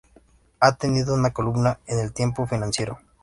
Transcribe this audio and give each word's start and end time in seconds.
Ha 0.59 0.77
tenido 0.77 1.13
una 1.13 1.31
columna 1.31 1.79
en 1.85 1.99
el 1.99 2.11
Tiempo 2.11 2.47
Financiero. 2.47 2.97